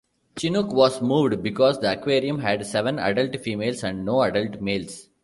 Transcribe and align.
Chinook 0.35 0.73
was 0.73 0.99
moved 0.99 1.43
because 1.43 1.79
the 1.79 1.91
aquarium 1.91 2.39
had 2.39 2.65
seven 2.65 2.97
adult 2.97 3.39
females 3.39 3.83
and 3.83 4.03
no 4.03 4.23
adult 4.23 4.59
males. 4.59 5.09